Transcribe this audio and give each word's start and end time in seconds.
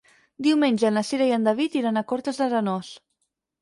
Diumenge 0.47 0.91
na 0.95 1.05
Cira 1.11 1.29
i 1.29 1.35
en 1.37 1.47
David 1.51 1.79
iran 1.83 2.05
a 2.05 2.07
Cortes 2.15 2.43
d'Arenós. 2.43 2.95